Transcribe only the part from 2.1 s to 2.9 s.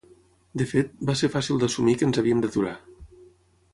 havíem d’aturar.